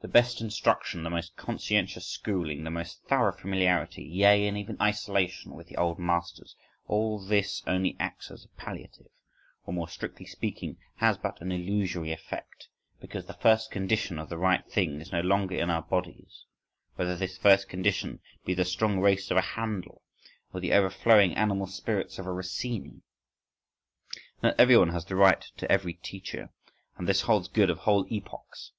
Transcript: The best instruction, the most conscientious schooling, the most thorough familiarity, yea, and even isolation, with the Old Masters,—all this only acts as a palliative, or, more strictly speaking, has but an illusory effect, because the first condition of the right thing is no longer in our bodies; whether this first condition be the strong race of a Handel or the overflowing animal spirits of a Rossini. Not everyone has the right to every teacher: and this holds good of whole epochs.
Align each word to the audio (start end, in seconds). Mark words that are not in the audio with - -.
The 0.00 0.08
best 0.08 0.40
instruction, 0.40 1.04
the 1.04 1.08
most 1.08 1.36
conscientious 1.36 2.04
schooling, 2.04 2.64
the 2.64 2.70
most 2.72 3.04
thorough 3.04 3.30
familiarity, 3.30 4.02
yea, 4.02 4.48
and 4.48 4.58
even 4.58 4.76
isolation, 4.82 5.52
with 5.54 5.68
the 5.68 5.76
Old 5.76 6.00
Masters,—all 6.00 7.20
this 7.24 7.62
only 7.64 7.96
acts 8.00 8.32
as 8.32 8.44
a 8.44 8.48
palliative, 8.60 9.06
or, 9.64 9.72
more 9.72 9.86
strictly 9.88 10.26
speaking, 10.26 10.78
has 10.96 11.16
but 11.16 11.40
an 11.40 11.52
illusory 11.52 12.10
effect, 12.10 12.66
because 13.00 13.26
the 13.26 13.34
first 13.34 13.70
condition 13.70 14.18
of 14.18 14.28
the 14.30 14.36
right 14.36 14.66
thing 14.68 15.00
is 15.00 15.12
no 15.12 15.20
longer 15.20 15.54
in 15.54 15.70
our 15.70 15.82
bodies; 15.82 16.46
whether 16.96 17.14
this 17.14 17.38
first 17.38 17.68
condition 17.68 18.18
be 18.44 18.52
the 18.52 18.64
strong 18.64 18.98
race 18.98 19.30
of 19.30 19.36
a 19.36 19.42
Handel 19.52 20.02
or 20.52 20.58
the 20.60 20.72
overflowing 20.72 21.36
animal 21.36 21.68
spirits 21.68 22.18
of 22.18 22.26
a 22.26 22.32
Rossini. 22.32 23.02
Not 24.42 24.56
everyone 24.58 24.88
has 24.90 25.04
the 25.04 25.14
right 25.14 25.42
to 25.58 25.70
every 25.70 25.92
teacher: 25.94 26.50
and 26.96 27.06
this 27.08 27.20
holds 27.20 27.46
good 27.46 27.70
of 27.70 27.78
whole 27.78 28.08
epochs. 28.10 28.72